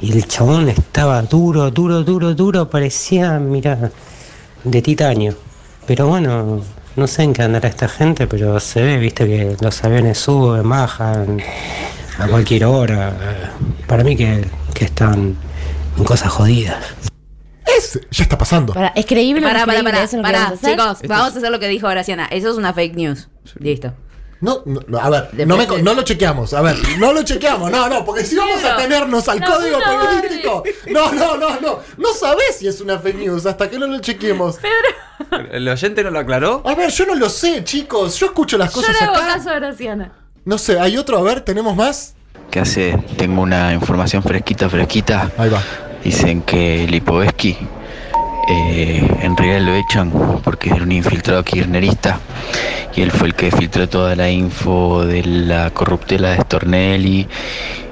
y 0.00 0.12
el 0.12 0.26
chabón 0.26 0.68
estaba 0.68 1.22
duro, 1.22 1.70
duro, 1.70 2.02
duro, 2.02 2.34
duro, 2.34 2.70
parecía, 2.70 3.38
mira, 3.38 3.90
de 4.64 4.82
titanio. 4.82 5.34
Pero 5.86 6.08
bueno, 6.08 6.62
no 6.96 7.06
sé 7.06 7.22
en 7.22 7.32
qué 7.32 7.42
andará 7.42 7.68
esta 7.68 7.88
gente, 7.88 8.26
pero 8.26 8.58
se 8.60 8.82
ve, 8.82 8.98
viste, 8.98 9.26
que 9.26 9.56
los 9.60 9.84
aviones 9.84 10.18
suben, 10.18 10.68
bajan 10.68 11.40
a 12.18 12.26
cualquier 12.26 12.64
hora. 12.64 13.12
Para 13.86 14.04
mí 14.04 14.16
que, 14.16 14.44
que 14.74 14.84
están 14.84 15.36
en 15.96 16.04
cosas 16.04 16.30
jodidas. 16.30 16.76
se- 17.80 18.00
ya 18.10 18.24
está 18.24 18.36
pasando. 18.36 18.72
Para, 18.74 18.88
es 18.88 19.06
creíble. 19.06 19.40
o 19.40 19.48
no 19.48 19.48
Pará, 19.48 19.60
es 19.60 19.66
pará, 19.66 19.78
creíble? 19.80 19.92
pará. 19.92 20.04
Eso 20.04 20.16
es 20.16 20.22
lo 20.22 20.22
que 20.22 20.32
Pará, 20.32 20.38
vamos 20.44 20.50
a 20.52 20.54
hacer. 20.54 20.70
chicos, 20.78 21.08
vamos 21.08 21.34
a 21.34 21.38
hacer 21.38 21.50
lo 21.50 21.58
que 21.60 21.68
dijo 21.68 21.88
Graciana. 21.88 22.26
Eso 22.26 22.50
es 22.50 22.56
una 22.56 22.72
fake 22.74 22.94
news. 22.96 23.28
Listo. 23.58 23.92
No, 24.40 24.62
no, 24.64 24.80
no, 24.86 24.98
a 24.98 25.10
ver, 25.10 25.46
no, 25.46 25.56
me 25.56 25.66
no 25.66 25.94
lo 25.94 26.02
chequeamos. 26.02 26.54
A 26.54 26.62
ver, 26.62 26.76
no 26.98 27.12
lo 27.12 27.22
chequeamos. 27.22 27.70
No, 27.70 27.88
no, 27.88 28.04
porque 28.04 28.24
si 28.24 28.36
vamos 28.36 28.64
a 28.64 28.76
tenernos 28.76 29.28
al 29.28 29.44
código 29.44 29.78
periodístico. 29.78 30.62
No, 30.90 31.12
no, 31.12 31.36
no, 31.36 31.60
no. 31.60 31.78
No 31.98 32.12
sabés 32.14 32.56
si 32.58 32.66
es 32.66 32.80
una 32.80 32.98
fake 32.98 33.16
news 33.16 33.44
hasta 33.44 33.68
que 33.68 33.78
no 33.78 33.86
lo 33.86 33.98
chequemos. 34.00 34.56
¿El 35.52 35.68
oyente 35.68 36.02
no 36.02 36.10
lo 36.10 36.18
aclaró? 36.18 36.62
A 36.64 36.74
ver, 36.74 36.90
yo 36.90 37.04
no 37.06 37.14
lo 37.14 37.28
sé, 37.28 37.62
chicos. 37.64 38.18
Yo 38.18 38.26
escucho 38.26 38.56
las 38.56 38.70
Yo 38.72 38.80
cosas 38.80 38.96
le 38.98 39.06
hago 39.06 39.16
acá. 39.16 39.26
caso 39.34 39.50
a 39.50 39.54
Graciana. 39.56 40.12
No 40.44 40.56
sé, 40.56 40.80
hay 40.80 40.96
otro, 40.96 41.18
a 41.18 41.22
ver, 41.22 41.42
¿tenemos 41.42 41.76
más? 41.76 42.14
que 42.50 42.58
hace, 42.58 42.96
tengo 43.16 43.42
una 43.42 43.72
información 43.72 44.22
fresquita, 44.22 44.68
fresquita. 44.68 45.30
Ahí 45.38 45.48
va. 45.50 45.62
Dicen 46.02 46.42
que 46.42 46.84
Lipovetsky 46.88 47.56
eh, 48.48 49.18
en 49.22 49.36
realidad 49.36 49.60
lo 49.60 49.74
echan 49.76 50.10
porque 50.42 50.70
era 50.70 50.82
un 50.82 50.90
infiltrado 50.90 51.44
kirchnerista 51.44 52.18
y 52.94 53.02
él 53.02 53.10
fue 53.10 53.28
el 53.28 53.34
que 53.34 53.50
filtró 53.50 53.88
toda 53.88 54.16
la 54.16 54.30
info 54.30 55.04
de 55.04 55.24
la 55.24 55.70
corruptela 55.70 56.30
de 56.30 56.40
Stornelli 56.42 57.28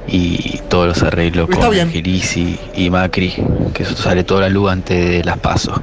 y 0.06 0.58
todos 0.68 0.88
los 0.88 1.02
arreglos 1.02 1.48
Está 1.50 1.66
con. 1.68 1.78
Angelici 1.78 2.58
y 2.74 2.90
Macri, 2.90 3.34
que 3.74 3.82
eso 3.82 3.96
sale 3.96 4.24
toda 4.24 4.42
la 4.42 4.48
luz 4.48 4.70
antes 4.70 5.08
de 5.10 5.24
las 5.24 5.38
pasos. 5.38 5.80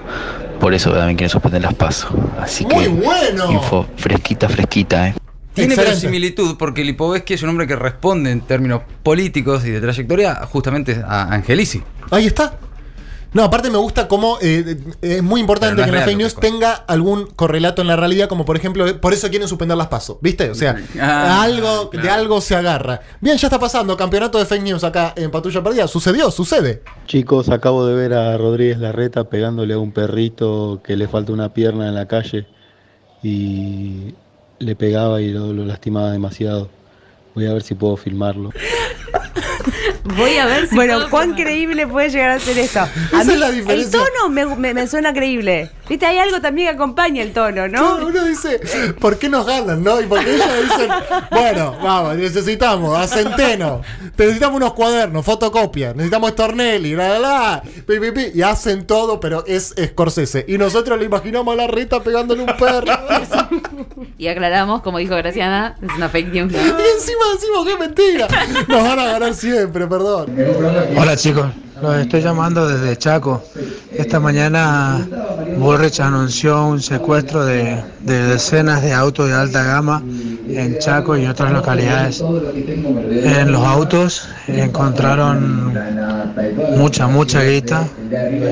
Por 0.60 0.74
eso 0.74 0.92
también 0.92 1.18
quieren 1.18 1.30
suspender 1.30 1.62
las 1.62 1.74
pasos. 1.74 2.10
Así 2.40 2.66
Muy 2.66 2.84
que 2.84 2.90
bueno. 2.90 3.52
info 3.52 3.86
fresquita, 3.98 4.50
fresquita, 4.50 5.10
eh. 5.10 5.14
Tiene 5.54 5.74
Excelente. 5.74 6.02
verosimilitud 6.02 6.58
porque 6.58 6.84
Lipovetsky 6.84 7.34
es 7.36 7.44
un 7.44 7.50
hombre 7.50 7.66
que 7.66 7.78
responde 7.78 8.30
en 8.32 8.42
términos 8.42 8.82
políticos 9.04 9.66
y 9.66 9.72
de 9.72 9.80
trayectoria 9.80 10.36
justamente 10.52 11.02
a 11.08 11.34
Angelici. 11.34 11.82
Ahí 12.12 12.26
está. 12.26 12.58
No, 13.34 13.44
aparte 13.44 13.70
me 13.70 13.78
gusta 13.78 14.08
cómo 14.08 14.38
eh, 14.42 14.78
es 15.02 15.22
muy 15.24 15.42
importante 15.42 15.82
no 15.82 15.86
que 15.86 15.92
la 15.92 16.04
fake 16.04 16.18
news 16.18 16.36
tenga 16.36 16.72
algún 16.74 17.28
correlato 17.28 17.82
en 17.82 17.88
la 17.88 17.96
realidad, 17.96 18.30
como 18.30 18.46
por 18.46 18.56
ejemplo, 18.56 18.88
eh, 18.88 18.94
por 18.94 19.14
eso 19.14 19.30
quieren 19.30 19.48
suspender 19.48 19.78
las 19.78 19.88
pasos, 19.88 20.18
¿viste? 20.22 20.50
O 20.50 20.56
sea, 20.56 20.76
Ah, 21.00 21.42
algo, 21.44 21.90
de 21.92 22.10
algo 22.10 22.40
se 22.42 22.56
agarra. 22.56 23.02
Bien, 23.20 23.38
ya 23.38 23.48
está 23.48 23.60
pasando, 23.60 23.98
campeonato 23.98 24.40
de 24.40 24.46
fake 24.46 24.64
news 24.64 24.84
acá 24.84 25.14
en 25.16 25.32
Patrulla 25.32 25.62
Perdida. 25.64 25.88
Sucedió, 25.88 26.32
sucede. 26.32 26.82
Chicos, 27.08 27.50
acabo 27.50 27.86
de 27.86 27.96
ver 27.96 28.14
a 28.14 28.38
Rodríguez 28.38 28.78
Larreta 28.80 29.26
pegándole 29.26 29.74
a 29.74 29.80
un 29.80 29.92
perrito 29.92 30.82
que 30.84 30.96
le 30.96 31.08
falta 31.08 31.34
una 31.34 31.54
pierna 31.54 31.88
en 31.88 31.96
la 31.96 32.08
calle 32.08 32.48
y 33.22 34.14
le 34.60 34.76
pegaba 34.76 35.22
y 35.22 35.32
lo, 35.32 35.52
lo 35.52 35.66
lastimaba 35.66 36.12
demasiado. 36.12 36.70
Voy 37.34 37.46
a 37.48 37.54
ver 37.54 37.64
si 37.64 37.76
puedo 37.76 37.98
filmarlo. 37.98 38.52
Voy 40.06 40.38
a 40.38 40.46
ver 40.46 40.68
si. 40.68 40.76
Bueno, 40.76 40.94
puedo 40.96 41.10
¿cuán 41.10 41.34
creíble 41.34 41.88
puede 41.88 42.10
llegar 42.12 42.30
a 42.30 42.40
ser 42.40 42.58
esto? 42.60 42.80
A 42.82 42.86
Esa 42.88 43.24
mí, 43.24 43.34
es 43.34 43.40
la 43.40 43.50
el 43.50 43.56
diferencia. 43.56 44.00
tono 44.00 44.30
me, 44.30 44.46
me- 44.56 44.74
me 44.76 44.88
suena 44.88 45.14
creíble. 45.14 45.72
Viste, 45.88 46.06
hay 46.06 46.18
algo 46.18 46.42
también 46.42 46.70
que 46.70 46.76
acompaña 46.76 47.22
el 47.22 47.32
tono, 47.32 47.68
¿no? 47.68 48.00
No, 48.00 48.08
uno 48.08 48.26
dice, 48.26 48.60
¿por 49.00 49.20
qué 49.20 49.30
nos 49.30 49.46
ganan, 49.46 49.84
no? 49.84 50.02
Y 50.02 50.06
porque 50.06 50.36
ellos 50.36 50.48
dicen, 50.64 50.90
bueno, 51.30 51.76
vamos, 51.82 52.16
necesitamos 52.18 52.98
a 52.98 53.08
Centeno, 53.08 53.82
necesitamos 54.18 54.58
unos 54.58 54.74
cuadernos, 54.74 55.24
fotocopias, 55.24 55.96
necesitamos 55.96 56.32
Stornelli, 56.32 56.96
la, 56.96 57.10
la, 57.10 57.20
la, 57.20 57.64
pi, 57.64 58.00
pi, 58.00 58.12
pi, 58.12 58.32
y 58.34 58.42
hacen 58.42 58.88
todo, 58.88 59.20
pero 59.20 59.46
es 59.46 59.76
Scorsese. 59.80 60.46
Y 60.48 60.58
nosotros 60.58 60.98
le 60.98 61.06
imaginamos 61.06 61.54
a 61.54 61.58
la 61.58 61.68
Rita 61.68 62.02
pegándole 62.02 62.42
un 62.44 62.58
perro. 62.58 62.86
Y 64.18 64.28
aclaramos, 64.28 64.82
como 64.82 64.98
dijo 65.00 65.16
Graciana, 65.16 65.76
es 65.82 65.94
una 65.96 66.08
fake 66.08 66.34
news. 66.34 66.54
y 66.54 66.56
encima 66.56 67.26
decimos 67.34 67.66
que 67.66 67.74
es 67.74 67.80
mentira. 67.80 68.28
Nos 68.68 68.84
van 68.84 69.00
a 69.00 69.06
ganar 69.06 69.34
siempre, 69.34 69.88
perdón. 69.88 70.34
Hola 70.98 71.18
chicos, 71.18 71.48
los 71.82 71.98
estoy 71.98 72.22
llamando 72.22 72.68
desde 72.68 72.98
Chaco. 72.98 73.44
Esta 73.92 74.20
mañana 74.22 75.06
Bullrich 75.58 76.00
anunció 76.00 76.68
un 76.68 76.82
secuestro 76.82 77.46
de, 77.46 77.82
de 78.02 78.28
decenas 78.28 78.82
de 78.82 78.94
autos 78.94 79.28
de 79.28 79.34
alta 79.34 79.64
gama 79.64 80.04
en 80.48 80.78
Chaco 80.80 81.18
y 81.18 81.26
otras 81.26 81.52
localidades. 81.52 82.22
En 82.22 83.52
los 83.52 83.62
autos 83.62 84.28
encontraron 84.48 85.74
mucha, 86.78 87.08
mucha 87.08 87.44
guita, 87.44 87.88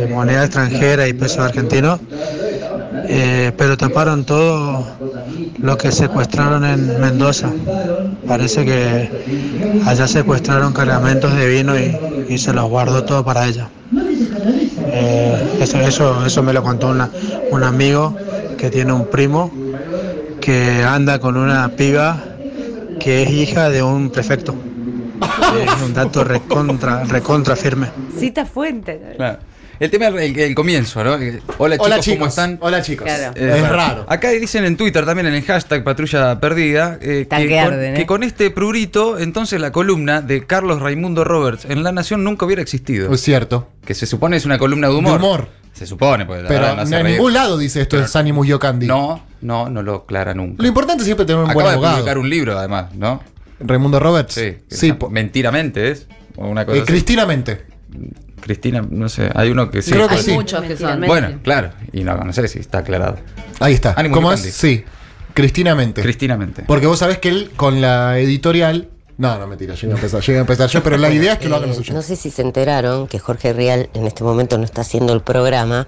moneda 0.10 0.46
extranjera 0.46 1.08
y 1.08 1.14
peso 1.14 1.44
argentino, 1.44 2.00
eh, 3.08 3.52
pero 3.58 3.78
taparon 3.78 4.24
todo 4.24 4.86
lo 5.58 5.78
que 5.78 5.92
secuestraron 5.92 6.66
en 6.66 7.00
Mendoza. 7.02 7.52
Parece 8.28 8.66
que 8.66 9.82
allá 9.86 10.08
secuestraron 10.08 10.74
cargamentos 10.74 11.36
de 11.36 11.48
vino 11.48 11.78
y, 11.78 11.98
y 12.30 12.38
se 12.38 12.54
los 12.54 12.70
guardó 12.70 13.04
todo 13.04 13.24
para 13.24 13.48
ella. 13.48 13.70
Eh, 14.96 15.58
eso, 15.62 15.80
eso, 15.80 16.26
eso 16.26 16.44
me 16.44 16.54
lo 16.54 16.62
contó 16.64 16.90
una- 16.90 17.10
un 17.52 17.64
amigo 17.64 18.16
que 18.58 18.70
tiene 18.70 18.94
un 18.94 19.08
primo 19.08 19.52
que 20.40 20.84
anda 20.84 21.20
con 21.20 21.36
una 21.38 21.70
piba 21.70 22.18
que 23.00 23.24
es 23.24 23.30
hija 23.32 23.70
de 23.70 23.82
un 23.84 24.10
prefecto. 24.12 24.54
Es 25.54 25.82
un 25.86 25.94
dato 25.94 26.24
recontra, 26.24 27.04
recontra 27.06 27.56
firme. 27.56 27.88
Cita 28.18 28.46
fuente. 28.46 29.14
Claro. 29.16 29.40
El 29.80 29.90
tema 29.90 30.08
es 30.08 30.16
el, 30.16 30.40
el 30.40 30.56
comienzo, 30.56 31.04
¿no? 31.04 31.16
Eh, 31.16 31.42
Hola 31.58 31.76
chicos, 31.76 31.86
Hola, 31.88 31.96
¿cómo 31.96 32.02
chicos. 32.02 32.28
están? 32.30 32.58
Hola, 32.62 32.82
chicos. 32.82 33.06
Claro. 33.06 33.34
Es 33.36 33.70
raro. 33.70 34.06
Acá 34.08 34.30
dicen 34.30 34.66
en 34.66 34.78
Twitter 34.78 35.06
también 35.06 35.28
en 35.28 35.34
el 35.34 35.44
hashtag 35.44 35.84
Patrulla 35.84 36.40
Perdida 36.40 36.98
eh, 37.02 37.28
que, 37.30 37.50
con, 37.50 37.58
arden, 37.60 37.94
¿eh? 37.96 37.98
que 37.98 38.06
con 38.06 38.24
este 38.24 38.52
prurito, 38.52 39.18
entonces 39.20 39.60
la 39.60 39.72
columna 39.72 40.22
de 40.22 40.46
Carlos 40.46 40.82
Raimundo 40.82 41.24
Roberts 41.24 41.66
en 41.66 41.84
La 41.84 41.92
Nación 41.92 42.24
nunca 42.24 42.46
hubiera 42.46 42.62
existido. 42.62 43.12
Es 43.14 43.22
cierto. 43.22 43.68
Que 43.86 43.94
se 43.94 44.06
supone 44.06 44.38
es 44.38 44.46
una 44.46 44.58
columna 44.58 44.88
de 44.90 44.96
humor. 44.96 45.20
De 45.20 45.26
humor. 45.26 45.48
Se 45.74 45.88
supone, 45.88 46.20
la 46.24 46.28
Pero 46.28 46.48
verdad 46.48 46.86
no 46.86 46.98
en 46.98 47.06
ningún 47.08 47.34
lado 47.34 47.58
dice 47.58 47.82
esto 47.82 48.00
es 48.00 48.16
Animus 48.16 48.48
Yocandi. 48.48 48.86
No, 48.86 49.26
no, 49.42 49.70
no 49.70 49.82
lo 49.82 49.96
aclara 49.96 50.36
nunca. 50.36 50.62
Lo 50.62 50.68
importante 50.68 51.02
es 51.02 51.06
siempre 51.06 51.26
tener 51.26 51.40
un 51.42 51.46
buen 51.46 51.58
Acaba 51.58 51.70
de 51.72 51.76
abogado. 51.76 51.96
publicar 51.96 52.18
un 52.20 52.30
libro, 52.30 52.58
además, 52.58 52.94
¿no? 52.94 53.24
Raimundo 53.60 54.00
Roberts. 54.00 54.36
Sí. 54.36 54.58
Sí, 54.70 54.94
Mentiramente 55.10 55.90
es. 55.90 56.08
Una 56.36 56.64
cosa 56.66 56.78
eh. 56.78 56.84
Cristinamente. 56.86 57.66
Cristina, 58.44 58.86
no 58.88 59.08
sé, 59.10 59.30
hay 59.34 59.50
uno 59.52 59.72
que 59.72 59.82
sí. 59.82 59.92
Creo 59.92 60.08
que 60.08 60.16
Hay 60.16 60.22
sí. 60.24 60.32
muchos 60.34 60.62
que 60.64 60.76
son. 60.76 61.02
Bueno, 61.02 61.40
claro. 61.44 61.72
Y 61.94 62.04
no, 62.04 62.16
no 62.18 62.34
sé 62.34 62.48
si 62.48 62.60
está 62.60 62.80
aclarado. 62.80 63.18
Ahí 63.60 63.74
está. 63.74 63.94
Ánimo 63.98 64.16
¿Cómo 64.16 64.34
es? 64.34 64.42
Sí. 64.42 64.84
Cristinamente. 65.34 66.02
Cristinamente. 66.02 66.64
Porque 66.68 66.86
vos 66.86 67.00
sabés 67.00 67.18
que 67.20 67.30
él 67.30 67.52
con 67.56 67.82
la 67.82 68.20
editorial. 68.20 68.90
No, 69.18 69.38
no, 69.40 69.48
mentira, 69.48 69.76
yo 69.76 69.88
iba 69.88 69.96
a 69.96 69.98
empezar, 69.98 70.22
yo 70.22 70.32
iba 70.34 70.40
a 70.40 70.42
empezar 70.42 70.70
yo, 70.70 70.84
pero 70.84 70.98
la 70.98 71.10
idea 71.14 71.34
es 71.34 71.40
que 71.40 71.48
lo 71.48 71.56
hagan 71.56 71.70
los 71.70 71.78
Eh, 71.78 71.82
oyentes. 71.82 71.96
No 71.96 72.02
sé 72.02 72.16
si 72.16 72.30
se 72.32 72.42
enteraron 72.42 73.08
que 73.08 73.20
Jorge 73.20 73.54
Rial 73.54 73.90
en 73.94 74.06
este 74.08 74.24
momento 74.24 74.58
no 74.58 74.66
está 74.66 74.82
haciendo 74.82 75.14
el 75.14 75.22
programa 75.22 75.88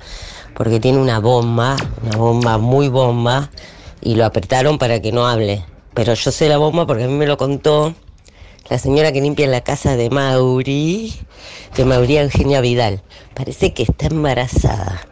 porque 0.54 0.80
tiene 0.80 1.00
una 1.00 1.20
bomba, 1.20 1.76
una 2.04 2.18
bomba 2.18 2.58
muy 2.58 2.88
bomba, 2.88 3.50
y 4.02 4.16
lo 4.16 4.26
apretaron 4.26 4.78
para 4.78 5.02
que 5.02 5.12
no 5.12 5.28
hable. 5.28 5.66
Pero 5.94 6.14
yo 6.14 6.32
sé 6.32 6.48
la 6.48 6.58
bomba 6.58 6.86
porque 6.88 7.04
a 7.04 7.08
mí 7.08 7.14
me 7.14 7.26
lo 7.28 7.36
contó 7.38 7.94
la 8.70 8.80
señora 8.80 9.12
que 9.12 9.22
limpia 9.22 9.48
la 9.48 9.62
casa 9.62 9.96
de 9.96 10.10
Mauri, 10.10 11.14
de 11.76 11.86
Mauri 11.86 12.18
Eugenia 12.18 12.62
Vidal. 12.62 13.02
Parece 13.34 13.74
que 13.74 13.84
está 13.84 14.08
embarazada. 14.08 15.08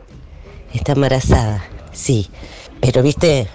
Está 0.74 0.93
embarazada, 0.93 1.63
sí. 1.91 2.29
Pero 2.81 3.03
viste, 3.03 3.48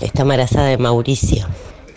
está 0.00 0.22
embarazada 0.22 0.68
de 0.68 0.78
Mauricio. 0.78 1.48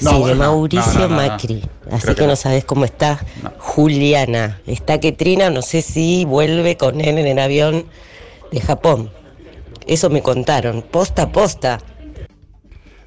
No, 0.01 0.09
sí, 0.09 0.15
de 0.15 0.21
bueno, 0.21 0.35
Mauricio 0.37 0.99
no, 1.01 1.09
no. 1.09 1.15
Macri. 1.15 1.63
Así 1.91 2.01
Creo 2.01 2.15
que, 2.15 2.21
no 2.23 2.27
no. 2.29 2.35
sabes 2.35 2.65
cómo 2.65 2.85
está 2.85 3.23
Juliana. 3.59 4.59
Está 4.65 4.99
que 4.99 5.11
Trina, 5.11 5.49
no 5.49 5.61
sé 5.61 5.81
si 5.81 6.25
vuelve 6.25 6.75
con 6.75 6.99
él 7.01 7.17
en 7.19 7.27
el 7.27 7.39
avión 7.39 7.85
de 8.51 8.61
Japón. 8.61 9.11
Eso 9.85 10.09
me 10.09 10.21
contaron. 10.21 10.81
Posta, 10.81 11.31
posta. 11.31 11.79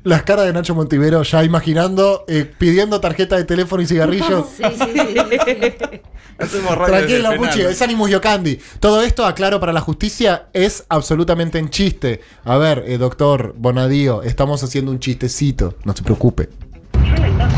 Las 0.06 0.22
caras 0.22 0.46
de 0.46 0.52
Nacho 0.52 0.72
Montivero 0.72 1.24
ya 1.24 1.42
imaginando, 1.42 2.24
eh, 2.28 2.48
pidiendo 2.56 3.00
tarjeta 3.00 3.36
de 3.36 3.42
teléfono 3.42 3.82
y 3.82 3.86
cigarrillos. 3.86 4.46
Sí, 4.56 4.62
sí, 4.62 5.00
sí. 5.44 6.00
Tranquilo, 6.86 7.30
Puchi, 7.36 7.62
es 7.62 7.82
Animus 7.82 8.10
Yocandi. 8.10 8.56
Todo 8.78 9.02
esto, 9.02 9.26
aclaro 9.26 9.58
para 9.58 9.72
la 9.72 9.80
justicia, 9.80 10.46
es 10.52 10.84
absolutamente 10.88 11.58
en 11.58 11.70
chiste. 11.70 12.20
A 12.44 12.56
ver, 12.56 12.84
eh, 12.86 12.98
doctor 12.98 13.56
Bonadío, 13.58 14.22
estamos 14.22 14.62
haciendo 14.62 14.92
un 14.92 15.00
chistecito, 15.00 15.74
no 15.82 15.92
se 15.92 16.04
preocupe. 16.04 16.50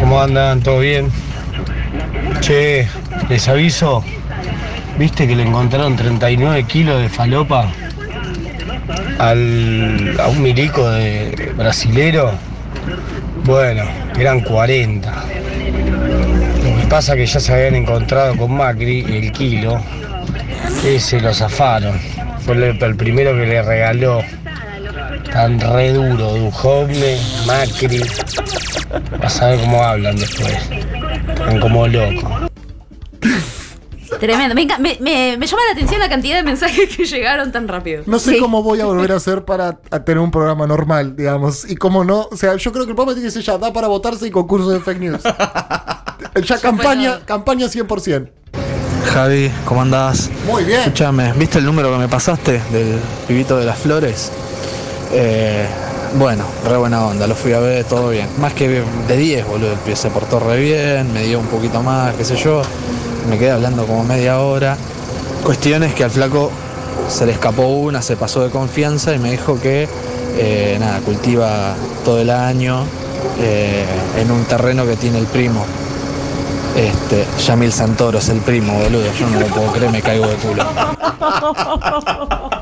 ¿Cómo 0.01 0.19
andan? 0.19 0.63
¿Todo 0.63 0.81
bien? 0.81 1.11
Che, 2.41 2.89
les 3.29 3.47
aviso. 3.47 4.03
¿Viste 4.99 5.29
que 5.29 5.37
le 5.37 5.43
encontraron 5.43 5.97
39 5.97 6.65
kilos 6.65 7.03
de 7.03 7.11
falopa 7.11 7.71
al, 9.19 10.17
a 10.21 10.29
un 10.29 10.43
milico 10.43 10.89
de 10.91 11.53
brasilero? 11.57 12.33
Bueno, 13.45 13.85
eran 14.19 14.41
40. 14.41 15.11
Lo 16.65 16.81
que 16.81 16.87
pasa 16.89 17.15
que 17.17 17.27
ya 17.27 17.41
se 17.41 17.53
habían 17.53 17.77
encontrado 17.77 18.37
con 18.37 18.53
Macri 18.53 19.01
el 19.09 19.33
kilo. 19.33 19.81
Ese 20.85 21.21
lo 21.21 21.33
zafaron. 21.33 21.99
Fue 22.41 22.55
el, 22.55 22.83
el 22.83 22.97
primero 22.97 23.33
que 23.33 23.47
le 23.47 23.63
regaló. 23.63 24.23
Tan 25.33 25.61
re 25.61 25.93
duro, 25.93 26.35
Dujovne, 26.35 27.19
Macri. 27.47 28.03
Vas 29.21 29.43
a 29.43 29.49
ver 29.49 29.61
cómo 29.61 29.85
hablan 29.85 30.17
después. 30.17 30.57
Están 31.29 31.61
como 31.61 31.87
locos. 31.87 32.48
Tremendo. 34.21 34.55
Me, 34.55 34.67
me- 34.67 34.99
me- 35.01 35.37
me 35.39 35.47
llama 35.47 35.63
la 35.69 35.73
atención 35.73 36.01
la 36.01 36.09
cantidad 36.09 36.37
de 36.37 36.43
mensajes 36.43 36.89
que 36.97 37.05
llegaron 37.05 37.53
tan 37.53 37.69
rápido. 37.69 38.03
No 38.07 38.19
sé 38.19 38.33
Sí. 38.35 38.39
cómo 38.39 38.63
voy 38.63 38.81
a 38.81 38.85
volver 38.93 39.13
a 39.13 39.17
hacer 39.17 39.45
para 39.45 39.79
a 39.91 40.05
tener 40.05 40.19
un 40.21 40.31
programa 40.31 40.67
normal, 40.67 41.17
digamos. 41.17 41.69
Y 41.71 41.77
cómo 41.77 42.05
no. 42.05 42.29
O 42.31 42.37
sea, 42.37 42.57
yo 42.57 42.73
creo 42.73 42.85
que 42.85 42.91
el 42.91 42.97
programa 42.97 43.15
tiene 43.15 43.29
que 43.29 43.33
ser 43.33 43.43
ya, 43.43 43.59
da 43.59 43.73
para 43.73 43.89
votarse 43.89 44.27
y 44.27 44.31
concurso 44.31 44.71
de 44.71 44.81
fake 44.81 45.01
news. 45.01 45.23
ya 46.45 46.59
campaña, 46.61 47.21
campaña 47.25 47.67
100%. 47.67 48.29
Javi, 49.13 49.51
¿cómo 49.65 49.83
andás? 49.83 50.29
Muy 50.47 50.65
bien. 50.65 50.81
Escúchame, 50.81 51.33
¿viste 51.35 51.59
el 51.59 51.65
número 51.65 51.91
que 51.93 51.99
me 51.99 52.09
pasaste 52.09 52.61
del 52.71 52.99
pibito 53.27 53.57
de 53.57 53.65
las 53.65 53.79
flores? 53.79 54.31
Eh, 55.13 55.67
bueno, 56.19 56.45
re 56.69 56.77
buena 56.77 57.07
onda, 57.07 57.27
lo 57.27 57.35
fui 57.35 57.53
a 57.53 57.61
ver, 57.61 57.85
todo 57.85 58.11
bien. 58.11 58.27
Más 58.39 58.53
que 58.53 58.69
de 59.09 59.17
10, 59.17 59.47
boludo, 59.47 59.73
el 59.73 59.79
pibe 59.79 59.97
se 59.97 60.11
portó 60.11 60.39
re 60.41 60.61
bien, 60.61 61.13
me 61.15 61.23
dio 61.23 61.39
un 61.39 61.47
poquito 61.47 61.83
más, 61.83 62.15
qué 62.17 62.25
sé 62.25 62.37
yo. 62.37 62.63
Me 63.29 63.39
quedé 63.39 63.51
hablando 63.51 63.87
como 63.87 64.05
media 64.05 64.41
hora. 64.41 64.77
Cuestión 65.45 65.83
es 65.83 65.95
que 65.95 66.05
al 66.05 66.11
flaco 66.11 66.51
se 67.09 67.27
le 67.27 67.33
escapó 67.33 67.67
una, 67.69 68.03
se 68.03 68.17
pasó 68.17 68.43
de 68.43 68.51
confianza 68.51 69.15
y 69.15 69.19
me 69.19 69.31
dijo 69.31 69.61
que, 69.61 69.89
eh, 70.37 70.77
nada, 70.81 70.99
cultiva 71.01 71.75
todo 72.05 72.21
el 72.21 72.31
año 72.31 72.85
eh, 73.41 73.85
en 74.19 74.31
un 74.31 74.45
terreno 74.45 74.87
que 74.87 74.97
tiene 74.97 75.19
el 75.19 75.27
primo. 75.27 75.65
Este, 76.77 77.25
Yamil 77.45 77.73
Santoro 77.73 78.19
es 78.19 78.29
el 78.29 78.39
primo, 78.41 78.73
boludo. 78.79 79.03
Yo 79.19 79.29
no 79.29 79.41
lo 79.41 79.47
puedo 79.47 79.73
creer, 79.73 79.91
me 79.91 80.01
caigo 80.03 80.27
de 80.27 80.35
culo. 80.37 80.65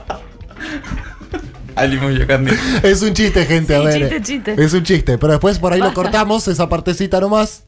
Ali 1.77 1.99
Muyo 1.99 2.27
Candy. 2.27 2.53
Es 2.83 3.03
un 3.03 3.13
chiste, 3.13 3.45
gente, 3.45 3.75
a 3.77 3.81
Sí, 3.81 3.85
ver. 3.85 3.99
chiste, 4.01 4.23
chiste. 4.23 4.65
Es 4.65 4.73
un 4.73 4.83
chiste, 4.83 5.19
pero 5.19 5.33
después 5.35 5.59
por 5.59 5.73
ahí 5.75 5.81
lo 5.81 5.93
cortamos, 5.93 6.49
esa 6.49 6.69
partecita 6.69 7.21
nomás. 7.21 7.65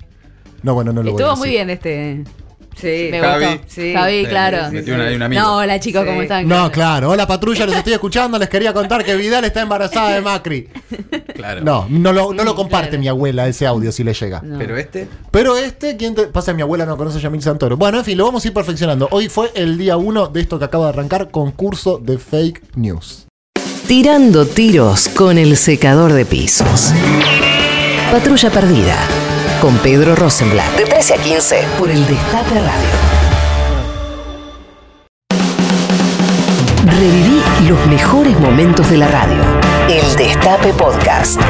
No, 0.62 0.72
bueno, 0.74 0.92
no 0.92 1.02
lo 1.02 1.12
voy 1.12 1.20
a 1.22 1.26
Estuvo 1.26 1.30
decir. 1.30 1.38
muy 1.38 1.50
bien 1.50 1.70
este. 1.70 2.24
Sí. 2.80 3.08
Me 3.10 3.20
Javi. 3.20 3.44
gustó. 3.44 3.60
Sí. 3.68 3.92
Javi, 3.92 4.20
Sí, 4.20 4.26
claro. 4.26 4.68
sí, 4.68 4.74
metieron 4.76 5.00
ahí 5.06 5.14
un 5.16 5.22
amigo. 5.22 5.42
No, 5.42 5.56
hola 5.56 5.80
chicos, 5.80 6.04
¿cómo 6.04 6.18
Sí. 6.18 6.22
están? 6.22 6.46
No, 6.48 6.70
claro. 6.70 7.10
Hola 7.10 7.26
patrulla, 7.26 7.66
los 7.66 7.74
estoy 7.76 7.92
escuchando. 7.94 8.38
Les 8.38 8.48
quería 8.48 8.72
contar 8.72 9.04
que 9.04 9.16
Vidal 9.16 9.44
está 9.44 9.62
embarazada 9.62 10.14
de 10.14 10.20
Macri. 10.20 10.68
Claro. 11.34 11.60
No, 11.62 11.86
no 11.88 12.12
lo, 12.12 12.32
no 12.32 12.44
lo 12.44 12.54
comparte 12.54 12.88
claro. 12.90 13.00
mi 13.00 13.08
abuela 13.08 13.46
ese 13.48 13.66
audio 13.66 13.90
si 13.92 14.04
le 14.04 14.14
llega. 14.14 14.40
No. 14.42 14.58
Pero 14.58 14.76
este. 14.76 15.08
Pero 15.30 15.56
este, 15.56 15.96
¿quién 15.96 16.14
te 16.14 16.26
pasa? 16.28 16.52
Mi 16.52 16.62
abuela 16.62 16.86
no 16.86 16.96
conoce 16.96 17.18
a 17.18 17.20
Yamil 17.20 17.42
Santoro. 17.42 17.76
Bueno, 17.76 17.98
en 17.98 18.04
fin, 18.04 18.16
lo 18.18 18.24
vamos 18.24 18.44
a 18.44 18.48
ir 18.48 18.54
perfeccionando. 18.54 19.08
Hoy 19.10 19.28
fue 19.28 19.50
el 19.54 19.78
día 19.78 19.96
uno 19.96 20.26
de 20.28 20.40
esto 20.40 20.58
que 20.58 20.64
acaba 20.64 20.84
de 20.86 20.90
arrancar, 20.90 21.30
concurso 21.30 21.98
de 21.98 22.18
fake 22.18 22.76
news. 22.76 23.26
Tirando 23.86 24.46
tiros 24.46 25.08
con 25.08 25.38
el 25.38 25.56
secador 25.56 26.12
de 26.12 26.24
pisos. 26.26 26.92
Patrulla 28.12 28.50
Perdida. 28.50 28.96
Con 29.60 29.76
Pedro 29.78 30.14
Rosenblatt. 30.14 30.76
De 30.76 30.84
13 30.84 31.14
a 31.14 31.16
15 31.16 31.68
por 31.78 31.90
el 31.90 32.06
Destape 32.06 32.54
Radio. 32.54 32.88
Reviví 36.86 37.42
los 37.68 37.86
mejores 37.86 38.38
momentos 38.38 38.88
de 38.88 38.98
la 38.98 39.08
radio. 39.08 39.42
El 39.88 40.16
Destape 40.16 40.72
Podcast. 40.74 41.40